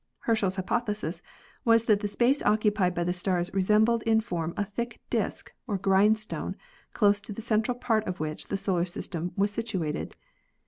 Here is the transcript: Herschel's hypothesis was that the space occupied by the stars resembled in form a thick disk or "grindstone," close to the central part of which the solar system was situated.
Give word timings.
Herschel's 0.21 0.55
hypothesis 0.55 1.21
was 1.63 1.85
that 1.85 1.99
the 1.99 2.07
space 2.07 2.41
occupied 2.41 2.95
by 2.95 3.03
the 3.03 3.13
stars 3.13 3.53
resembled 3.53 4.01
in 4.01 4.19
form 4.19 4.55
a 4.57 4.65
thick 4.65 4.99
disk 5.11 5.53
or 5.67 5.77
"grindstone," 5.77 6.55
close 6.91 7.21
to 7.21 7.31
the 7.33 7.39
central 7.43 7.77
part 7.77 8.07
of 8.07 8.19
which 8.19 8.47
the 8.47 8.57
solar 8.57 8.85
system 8.85 9.31
was 9.37 9.51
situated. 9.51 10.15